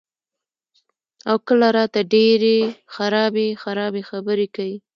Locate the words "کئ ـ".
4.55-4.81